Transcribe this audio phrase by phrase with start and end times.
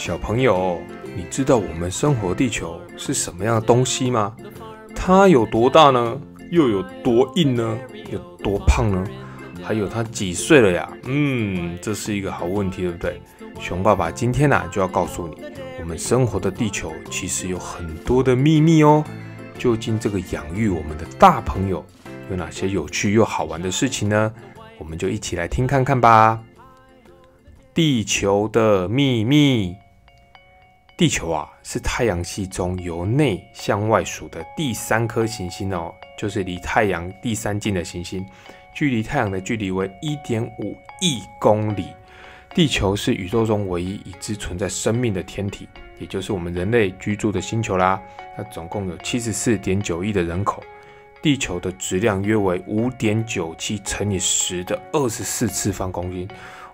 [0.00, 0.80] 小朋友，
[1.14, 4.34] 你知道我们生活地球是什么样的东西吗？
[4.96, 6.18] 它有多大呢？
[6.50, 7.78] 又有多硬呢？
[8.10, 9.06] 有多胖呢？
[9.62, 10.90] 还有它几岁了呀？
[11.04, 13.20] 嗯，这是一个好问题，对不对？
[13.60, 15.36] 熊爸爸今天呢就要告诉你，
[15.80, 19.04] 我们生活的地球其实有很多的秘密哦。
[19.58, 21.84] 究竟这个养育我们的大朋友
[22.30, 24.32] 有哪些有趣又好玩的事情呢？
[24.78, 26.40] 我们就一起来听看看吧。
[27.74, 29.76] 地球的秘密。
[31.00, 38.22] 地球啊，是太阳系中由内向外数的第三颗行星哦，就是离太阳第三近的行星，
[38.74, 41.86] 距离太阳的距离为一点五亿公里。
[42.54, 45.66] 地球是宇宙中唯一已知存在生命的天体，
[45.98, 47.98] 也就是我们人类居住的星球啦。
[48.36, 50.62] 它总共有七十四点九亿的人口，
[51.22, 56.28] 地球的质量约为五点九七乘以十的二十四次方公斤。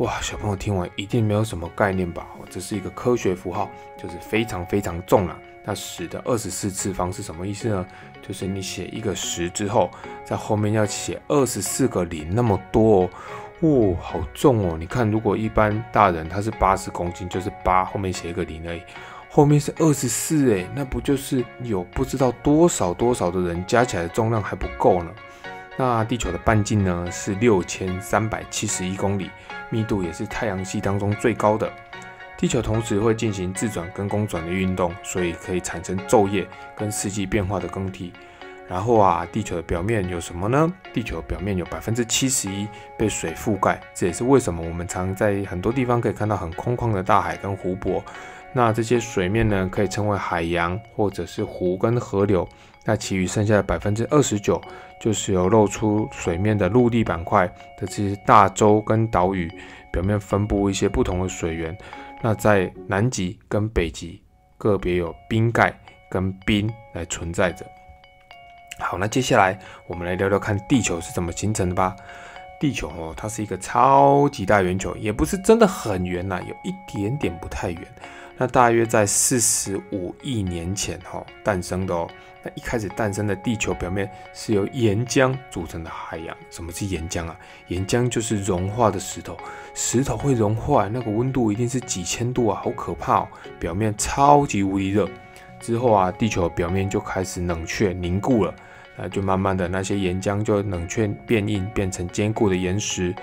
[0.00, 2.26] 哇，小朋友听完一定没有什么概念吧？
[2.48, 3.70] 这是一个科学符号，
[4.02, 5.38] 就是非常非常重了。
[5.62, 7.86] 那十的二十四次方是什么意思呢？
[8.26, 9.90] 就是你写一个十之后，
[10.24, 13.10] 在后面要写二十四个零，那么多哦，
[13.60, 14.76] 哦，好重哦！
[14.78, 18.80] 你看，如果一般大人他是八十公斤，就是八后面写一个零而已，
[19.28, 25.10] 后面是二十四，哎，那不就是有不知道多少多少的人加起来的重量还不够呢？
[25.82, 29.30] 那地球的半径呢是六千三百七十一公里。
[29.70, 31.72] 密度也是太阳系当中最高的。
[32.36, 38.12] 地球同时会进行自转跟公转的运动，所以可以产生昼夜跟四季变化的更替。
[38.68, 40.70] 然后啊，地球的表面有什么呢？
[40.92, 48.04] 地球表面有百分之七十一被水覆盖，这也是为什么我们常在很多地方可以看到很空旷的大海跟湖泊。
[48.52, 52.46] 那这些水面呢，可以称为海洋或者是湖跟河流。
[52.84, 54.60] 那其余剩下的百分之二十九，
[55.00, 59.50] 就是由露出水面的陆地板块的这些大洲跟岛屿
[59.92, 61.76] 表面分布一些不同的水源。
[62.22, 64.22] 那在南极跟北极
[64.56, 65.78] 个别有冰盖
[66.10, 67.66] 跟冰来存在着。
[68.78, 71.94] 好，那接下来我们来聊聊看地球是怎么形成的吧。
[72.58, 77.80] 地球哦，它是一个超级大圆球，也不是真的很圆呐，有一点点不太圆。
[78.38, 82.08] 那大约在四十五亿年前哈诞生的哦。
[82.42, 86.36] 那一开始诞生的地球表面是由岩浆组成的海洋。
[86.50, 87.36] 什么是岩浆啊？
[87.68, 89.36] 岩浆就是融化的石头，
[89.74, 93.28] 石头会融化，那个温度一定是几千度啊，好可怕哦！
[93.58, 95.08] 表面超级无敌热。
[95.60, 98.54] 之后啊，地球表面就开始冷却凝固了，
[98.96, 103.14] 那就慢慢的那些岩浆就冷却变硬，变成坚固的岩石。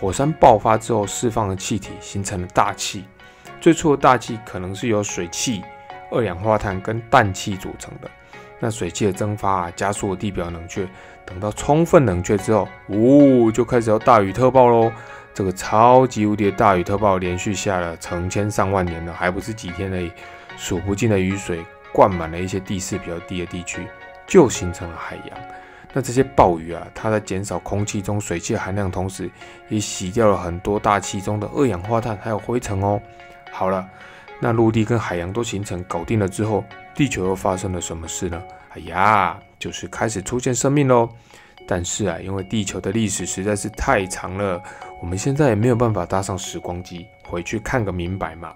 [0.00, 3.04] 火山爆发之后释放的气体形成了大气。
[3.60, 5.62] 最初的大气可能是由水汽、
[6.10, 8.10] 二氧化碳跟氮气组成的。
[8.64, 10.88] 那水汽的蒸发，加速了地表冷却。
[11.26, 14.90] 等到充分冷却之后，呜，就开始要大雨特暴喽。
[15.34, 20.10] 这个超级无敌大雨特暴连续下了成千上万年了，还不是几天而已。
[20.56, 23.86] 数不尽的雨水灌满了一些地势比较低的地区，
[24.26, 25.38] 就形成了海洋。
[25.92, 29.30] 那这些暴雨啊，它在减少空气中水汽含量同时，
[29.68, 32.98] 也洗掉了很多大气中的二氧化碳还有灰尘哦。
[33.52, 33.86] 好了，
[34.40, 36.64] 那陆地跟海洋都形成搞定了之后，
[36.94, 38.42] 地球又发生了什么事呢？
[38.70, 41.08] 哎呀，就是开始出现生命喽。
[41.66, 44.62] 但是啊，因为地球的历史实在是太长了，
[45.00, 48.52] 我们现在也没有办法搭上时光机回去看个明白嘛，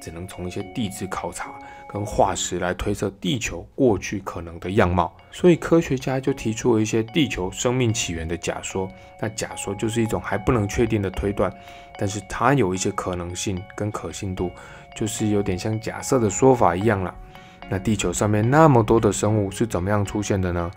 [0.00, 1.54] 只能从一些地质考察
[1.86, 5.14] 跟化石来推测地球过去可能的样貌。
[5.30, 8.90] 所以科学家就提出了一些地球生命起源的假说。
[9.20, 11.52] 那假说就是一种还不能确定的推断。
[11.98, 14.50] 但是它有一些可能性跟可信度，
[14.94, 17.14] 就是有点像假设的说法一样了。
[17.68, 20.70] 那地球上面那么多的生物是怎么样出现的呢？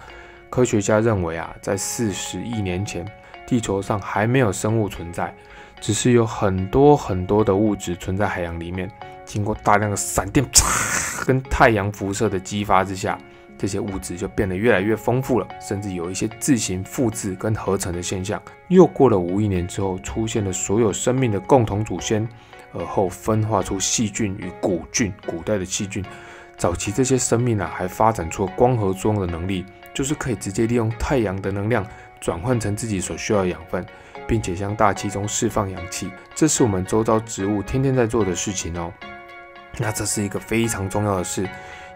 [0.49, 3.05] 科学家认为啊，在四十亿年前，
[3.47, 5.33] 地球上还没有生物存在，
[5.79, 8.89] 只是有很多很多的物质存在海洋里面，
[9.25, 10.45] 经过大量的闪电
[11.27, 13.17] 跟太阳辐射的激发之下。
[13.57, 18.41] 这些物质就变得越来越丰富了，甚至有一些自行复制跟合成的现象。
[18.69, 22.25] 又过了五亿年之后，出现了所有生命的共同祖先，
[22.71, 25.11] 而后分化出细菌与古菌。
[25.27, 26.01] 古代的细菌，
[26.59, 31.83] 早期这些生命啊，还发展出光合作用的能力，就是可以直接利用太阳的能量
[32.19, 33.83] 转换成自己所需要的养分，
[34.27, 36.11] 并且向大气中释放氧气。
[36.35, 38.91] 这是我们周遭植物天天在做的事情哦。
[39.77, 41.47] 那这是一个非常重要的事。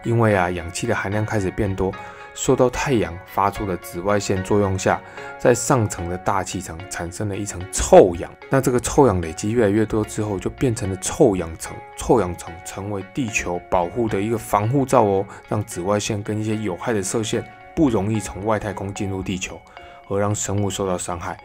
[0.02, 1.90] 因为啊，氧气的含量开始变多，
[2.34, 5.00] 受到太阳发出的紫外线作用下，
[5.38, 8.30] 在上层的大气层产生了一层臭氧。
[8.50, 11.74] 那这个臭氧累积越来越多之后，就变成了臭氧层。
[11.96, 17.44] 臭氧层成为地球保护的一个防护罩哦，让紫外线跟一些有害的射线
[17.74, 19.60] 不容易从外太空进入地球，
[20.08, 21.38] 而让生物受到伤害。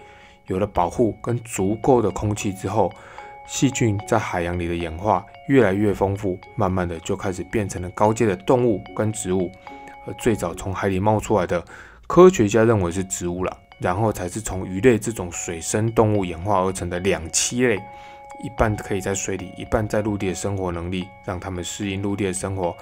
[0.47, 2.91] 有了保护跟足够的空气之后，
[3.45, 9.51] 细菌在海洋里的演化越来越丰富，慢慢的就开始变成了高阶的动物跟植物。
[10.05, 11.63] 而最早从海里冒出来的，
[12.07, 17.75] 科学家认为是植物了，然后才是从鱼类这种水生动物演化而成的两栖类，
[18.43, 22.75] 一半可以在水里，一半在陆地的生活能力，让它们适应陆地的生活。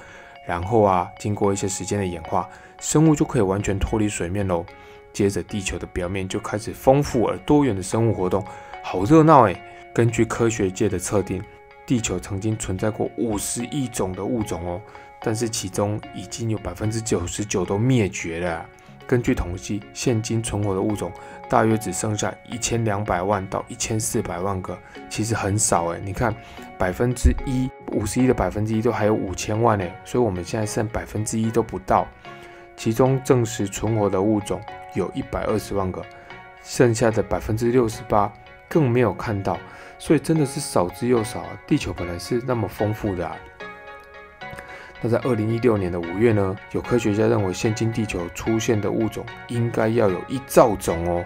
[0.45, 2.47] 然后啊，经过一些时间的演化，
[2.79, 4.65] 生物就可以完全脱离水面喽。
[5.11, 8.45] 接着，地球的表面就开始丰富而多元的生物活动，
[8.81, 9.61] 好热闹诶。
[9.93, 11.43] 根据科学界的测定，
[11.85, 14.79] 地球曾经存在过五十亿种的物种哦，
[15.21, 18.65] 但是其中已经有百分之九十九都灭绝了。
[19.05, 21.09] 根据统计，现今存活的物种
[21.49, 24.77] 大约只剩下一千两百万到一千四百万个，
[25.09, 26.01] 其实很少诶。
[26.03, 26.35] 你看，
[26.77, 32.05] 百分之一，五十一的百分之一都还有五千万诶，所以我们现在剩百分之一都不到。
[32.75, 34.61] 其中证实存活的物种
[34.93, 36.03] 有一百二十万个，
[36.61, 38.31] 剩下的百分之六十八
[38.67, 39.57] 更没有看到。
[39.97, 41.43] 所以真的是少之又少！
[41.65, 43.35] 地球本来是那么丰富的啊。
[45.01, 51.25] 那在二零一六年的五月呢，有科学家认为现今地球出现的物种应该要有一兆种哦。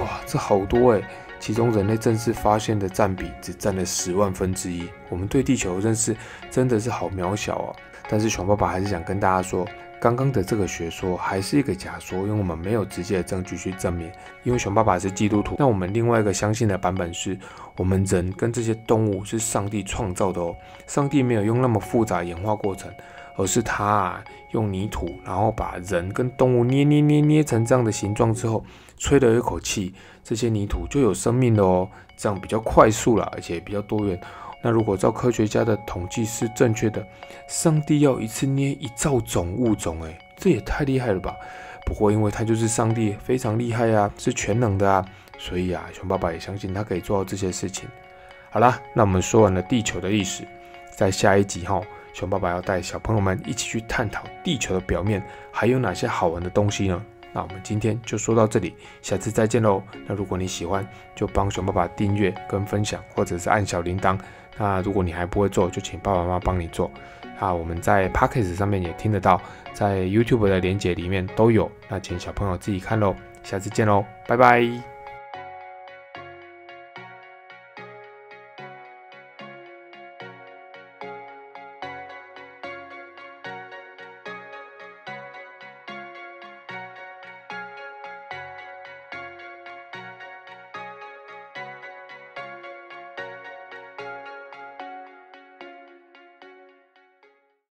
[0.00, 1.02] 哇，这好多哎。
[1.38, 4.86] 其中人类正式发现的占比只占了十万分之一。
[5.08, 6.14] 我们对地球的认识
[6.50, 7.76] 真的是好渺小哦。
[8.10, 9.66] 但是熊爸爸还是想跟大家说。
[10.00, 14.10] 刚刚的这个学说还是一个假说，因为我们没有直接的证据去证明。
[14.42, 17.38] 因为熊爸爸是基督徒，那我们另外一个相信的版本是，
[17.76, 20.56] 我们人跟这些动物是上帝创造的哦。
[20.86, 22.90] 上帝没有用那么复杂演化过程，
[23.36, 28.64] 而是他啊用泥土，然后把人跟动物捏捏捏捏成这样的形状之后，
[28.96, 29.94] 吹了一口气，
[30.24, 31.86] 这些泥土就有生命的哦。
[32.16, 34.20] 这样比较快速了，而且比较多元。
[34.62, 37.06] 那如果照科学家的统计是正确的，
[37.46, 41.34] 上帝要一次捏一兆种物种，诶，这也太厉害了吧！
[41.86, 45.04] 不过因为他就是上帝，非常厉害呀，是全能的啊，
[45.38, 47.88] 所以啊，熊爸爸也相信他可以做到这些事情。
[48.50, 50.44] 好啦，那我们说完了地球的历史，
[50.94, 51.80] 在下一集哈，
[52.12, 57.02] 熊爸爸要带小朋友们一起去探讨地球的表面还有哪些好玩的东西呢？
[57.32, 59.82] 那我们今天就说到这里，下次再见喽。
[60.06, 64.18] 那如果你喜欢，就帮熊爸爸订阅跟分享，或者是按小铃铛。
[64.56, 66.90] 那如果你还不会做，就请爸爸妈妈帮你做。
[67.38, 69.40] 啊，我们在 p o c k e t 上面也听得到，
[69.72, 71.70] 在 YouTube 的连接里面都有。
[71.88, 73.14] 那请小朋友自己看喽。
[73.42, 74.89] 下次见喽，拜拜。